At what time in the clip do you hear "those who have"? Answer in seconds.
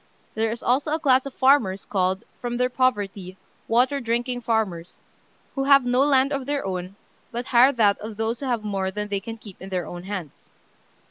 8.17-8.63